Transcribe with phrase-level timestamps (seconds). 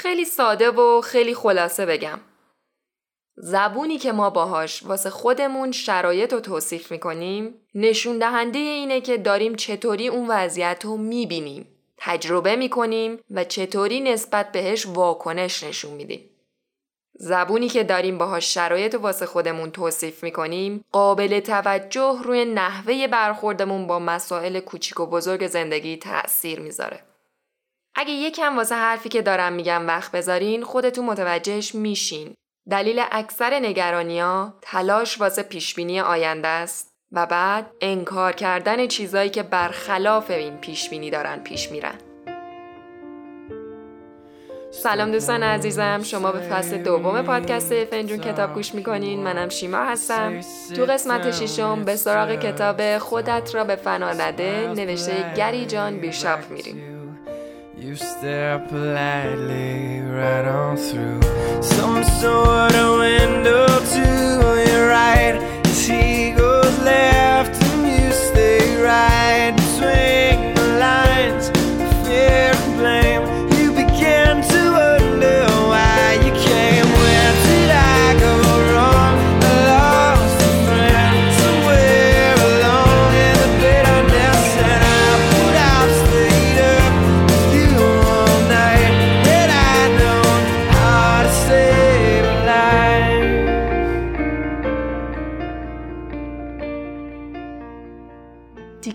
[0.00, 2.20] خیلی ساده و خیلی خلاصه بگم.
[3.36, 9.54] زبونی که ما باهاش واسه خودمون شرایط رو توصیف می‌کنیم نشون دهنده اینه که داریم
[9.54, 16.30] چطوری اون وضعیت رو می‌بینیم تجربه می‌کنیم و چطوری نسبت بهش واکنش نشون میدیم.
[17.14, 23.98] زبونی که داریم باهاش شرایط واسه خودمون توصیف می‌کنیم قابل توجه روی نحوه برخوردمون با
[23.98, 27.09] مسائل کوچیک و بزرگ زندگی تأثیر می‌ذاره.
[27.94, 32.34] اگه یکم واسه حرفی که دارم میگم وقت بذارین خودتون متوجهش میشین.
[32.70, 40.30] دلیل اکثر نگرانیا تلاش واسه پیشبینی آینده است و بعد انکار کردن چیزایی که برخلاف
[40.30, 41.98] این پیشبینی دارن پیش میرن.
[44.72, 50.40] سلام دوستان عزیزم شما به فصل دوم پادکست فنجون کتاب گوش می‌کنین منم شیما هستم
[50.76, 56.50] تو قسمت ششم به سراغ کتاب خودت را به فنا نده نوشته گری جان بیشاپ
[56.50, 56.89] میریم
[57.80, 61.22] You stare politely right on through
[61.62, 65.40] some sort of window to your right.
[65.64, 67.29] As he goes left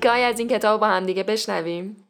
[0.06, 2.08] تیکایی از این کتاب با هم دیگه بشنویم.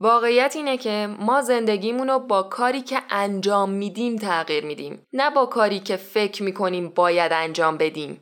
[0.00, 5.06] واقعیت اینه که ما زندگیمون رو با کاری که انجام میدیم تغییر میدیم.
[5.12, 8.20] نه با کاری که فکر می‌کنیم باید انجام بدیم.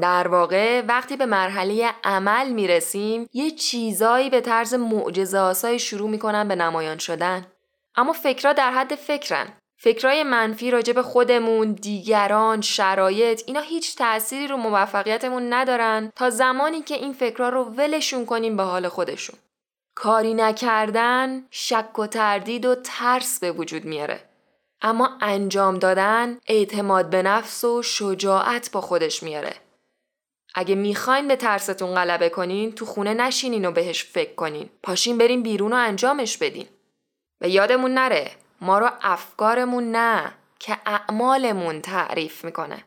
[0.00, 6.48] در واقع وقتی به مرحله عمل می‌رسیم یه چیزایی به طرز معجزه آسایی شروع می‌کنن
[6.48, 7.46] به نمایان شدن.
[7.96, 9.46] اما فکرها در حد فکرن.
[9.84, 16.82] فکرای منفی راجع به خودمون، دیگران، شرایط اینا هیچ تأثیری رو موفقیتمون ندارن تا زمانی
[16.82, 19.36] که این فکرها رو ولشون کنیم به حال خودشون.
[19.94, 24.20] کاری نکردن شک و تردید و ترس به وجود میاره.
[24.82, 29.54] اما انجام دادن اعتماد به نفس و شجاعت با خودش میاره.
[30.54, 34.70] اگه می‌خواین به ترستون غلبه کنین تو خونه نشینین و بهش فکر کنین.
[34.82, 36.66] پاشین بریم بیرون و انجامش بدین.
[37.40, 38.30] و یادمون نره
[38.64, 42.84] ما رو افکارمون نه که اعمالمون تعریف می‌کنه.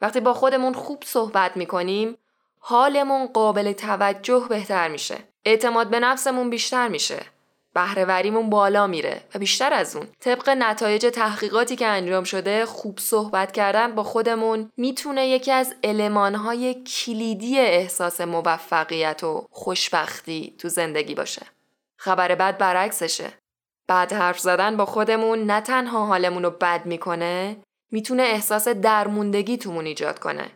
[0.00, 2.18] وقتی با خودمون خوب صحبت می‌کنیم
[2.58, 5.16] حالمون قابل توجه بهتر میشه.
[5.44, 7.20] اعتماد به نفسمون بیشتر میشه.
[7.74, 13.52] بهرهوریمون بالا میره و بیشتر از اون طبق نتایج تحقیقاتی که انجام شده خوب صحبت
[13.52, 21.46] کردن با خودمون می‌تونه یکی از المانهای کلیدی احساس موفقیت و خوشبختی تو زندگی باشه.
[21.96, 23.32] خبر بد برعکسشه.
[23.88, 27.56] بعد حرف زدن با خودمون نه تنها حالمون رو بد می‌کنه
[27.90, 30.50] می‌تونه احساس درموندگی تومون ایجاد کنه.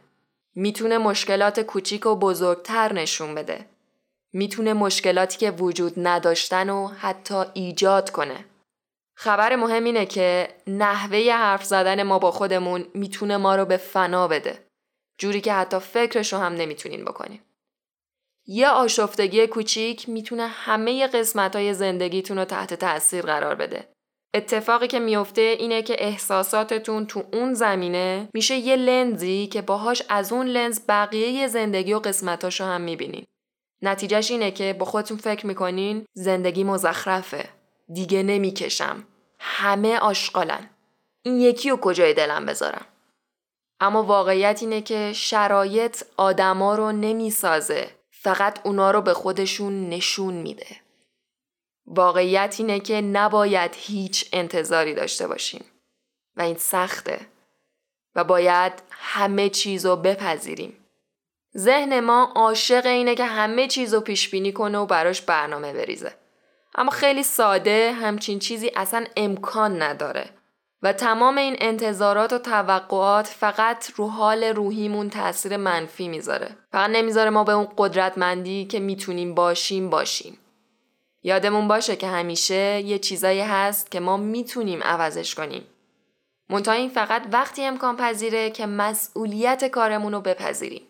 [0.54, 3.66] می‌تونه مشکلات کوچیک و بزرگتر نشون بده.
[4.32, 8.44] می‌تونه مشکلاتی که وجود نداشتن و حتی ایجاد کنه.
[9.14, 14.28] خبر مهم اینه که نحوه حرف زدن ما با خودمون می‌تونه ما رو به فنا
[14.28, 14.66] بده.
[15.18, 17.40] جوری که حتی فکرشو هم نمی‌تونین بکنین.
[18.46, 23.88] یه آشفتگی کوچیک می‌تونه همه قسمت های زندگیتون رو تحت تاثیر قرار بده.
[24.34, 30.32] اتفاقی که میفته اینه که احساساتتون تو اون زمینه میشه یه لنزی که باهاش از
[30.32, 33.24] اون لنز بقیه زندگی و قسمتاشو هم می‌بینین.
[33.82, 37.48] نتیجهش اینه که با خودتون فکر می‌کنین زندگی مزخرفه.
[37.92, 39.06] دیگه نمی‌کشم.
[39.38, 40.70] همه آشغالن.
[41.22, 42.86] این یکی رو کجای دلم بذارم.
[43.80, 47.90] اما واقعیت اینه که شرایط آدما رو نمی‌سازه.
[48.22, 50.66] فقط اونا رو به خودشون نشون میده.
[51.86, 55.64] واقعیت اینه که نباید هیچ انتظاری داشته باشیم.
[56.36, 57.26] و این سخته.
[58.14, 60.84] و باید همه چیز رو بپذیریم.
[61.56, 66.14] ذهن ما عاشق اینه که همه چیز رو پیش بینی کنه و براش برنامه بریزه.
[66.74, 70.30] اما خیلی ساده همچین چیزی اصلا امکان نداره.
[70.82, 76.56] و تمام این انتظارات و توقعات فقط رو حال روحیمون تاثیر منفی می‌ذاره.
[76.72, 80.38] فقط نمی‌ذاره ما به اون قدرتمندی که می‌تونیم باشیم باشیم.
[81.22, 85.66] یادمون باشه که همیشه یه چیزایی هست که ما می‌تونیم عوضش کنیم.
[86.50, 90.82] منتها این فقط وقتی امکان پذیره که مسئولیت کارمون رو بپذیریم.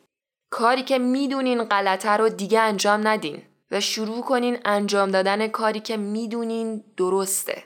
[0.51, 5.97] کاری که می‌دونین غلطه رو دیگه انجام ندین و شروع کنین انجام دادن کاری که
[5.97, 7.63] می‌دونین درسته.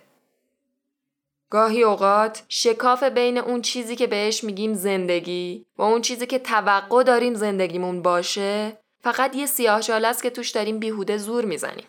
[1.51, 7.03] گاهی اوقات شکاف بین اون چیزی که بهش میگیم زندگی و اون چیزی که توقع
[7.03, 11.87] داریم زندگیمون باشه فقط یه سیاه است که توش داریم بیهوده زور می‌زنیم.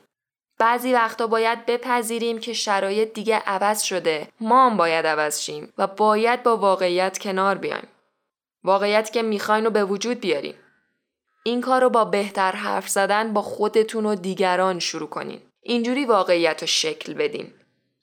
[0.60, 4.28] بعضی وقتا باید بپذیریم که شرایط دیگه عوض شده.
[4.42, 7.88] ما هم باید عوض شیم و باید با واقعیت کنار بیایم.
[8.64, 10.56] واقعیتی که می‌خواین رو به وجود بیاریم
[11.44, 15.42] این کار رو با بهتر حرف زدن با خودتون و دیگران شروع کنین.
[15.62, 17.54] اینجوری واقعیت رو شکل بدین.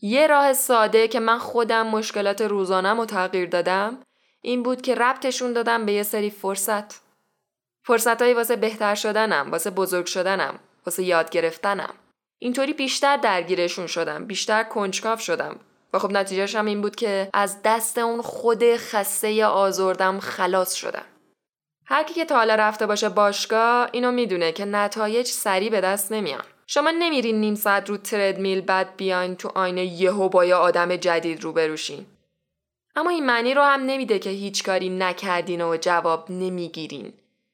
[0.04, 3.98] یه راه ساده که من خودم مشکلات روزانم رو تغییر دادم
[4.42, 7.00] این بود که ربطشون دادم به یه سری فرصت.
[7.86, 11.94] فرصتهایی واسه بهتر شدنم واسه بزرگ شدنم واسه یاد گرفتنم.
[12.38, 15.56] اینطوری بیشتر درگیرشون شدم بیشتر کنجکاو شدم.
[15.92, 21.06] و خب نتیجهش هم این بود که از دست اون خود خسته آزردم خلاص شدم.
[21.86, 26.12] هر کی که تا حالا رفته باشه باشگاه اینو می‌دونه که نتایج سریع به دست
[26.12, 26.44] نمیان.
[26.66, 31.42] شما نمیرین نیم ساعت رو تردمیل بعد بیاین تو آینه یهو با یه آدم جدید
[31.42, 32.06] رو بروشین
[32.96, 37.12] اما این معنی رو هم نمیده که هیچ کاری نکردین و جواب نمی‌گیرین.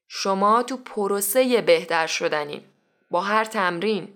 [0.09, 2.61] شما تو پروسه بهتر شدنین.
[3.11, 4.09] با هر تمرین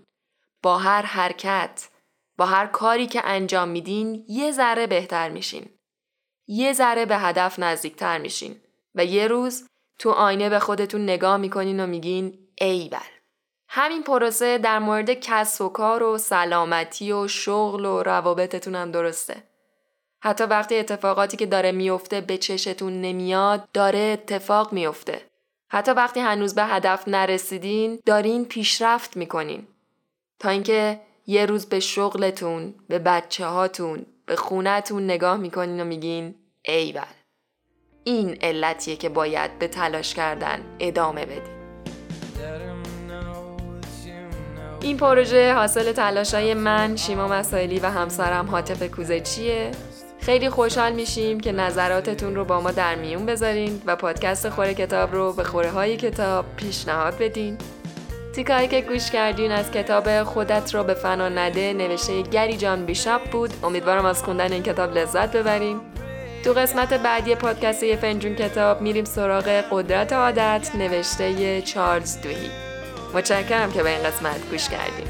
[0.62, 1.88] با هر حرکت
[2.36, 5.68] با هر کاری که انجام میدین یه ذره بهتر میشین.
[6.46, 8.60] یه ذره به هدف نزدیکتر میشین
[8.94, 9.68] و یه روز
[9.98, 13.13] تو آینه به خودتون نگاه می‌کنین و میگین ای بل
[13.68, 19.42] همین پروسه در مورد کسب و کار و سلامتی و شغل و روابطتون هم درسته.
[20.20, 25.20] حتی وقتی اتفاقاتی که داره میفته به چشتون نمیاد داره اتفاق میفته.
[25.68, 29.66] حتی وقتی هنوز به هدف نرسیدین دارین پیشرفت می‌کنین.
[30.38, 36.34] تا اینکه یه روز به شغلتون به بچه هاتون به خونتون نگاه می‌کنین و میگین
[36.62, 37.02] ایول.
[38.04, 41.53] این علتیه که باید به تلاش کردن ادامه بدین.
[44.84, 49.70] این پروژه حاصل تلاشای من شیما مسائلی و همسرم حاطف کوزچیه
[50.20, 55.12] خیلی خوشحال میشیم که نظراتتون رو با ما در میون بذارین و پادکست خوره کتاب
[55.12, 57.58] رو به خوره های کتاب پیشنهاد بدین.
[58.34, 63.30] تیکایی که گوش کردین از کتاب خودت رو به فنا نده نوشته گری جان بیشاپ
[63.30, 63.50] بود.
[63.62, 65.80] امیدوارم از خوندن این کتاب لذت ببریم
[66.44, 72.73] تو قسمت بعدی پادکست یه فنجون کتاب میریم سراغ قدرت عادت نوشته چارلز دوهی.
[73.14, 75.06] متشکرم که به این قسمت گوش کردیم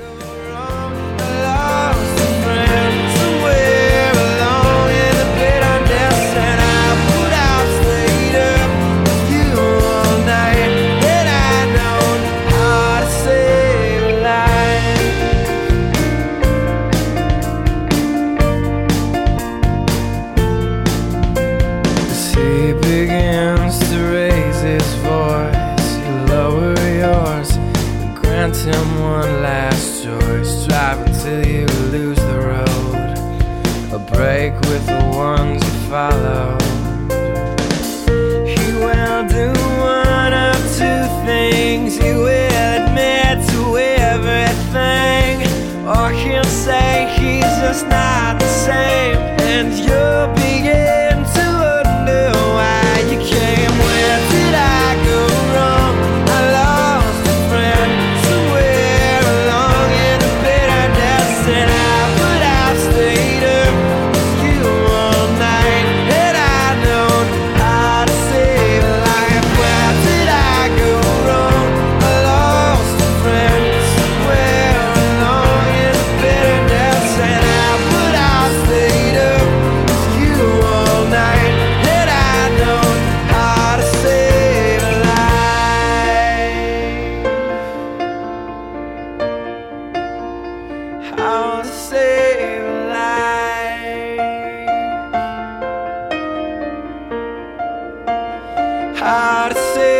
[99.44, 99.93] olvidarse.